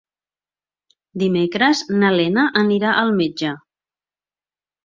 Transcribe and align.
Dimecres 1.25 1.83
na 2.05 2.11
Lena 2.17 2.47
anirà 2.63 2.95
al 3.03 3.15
metge. 3.21 3.55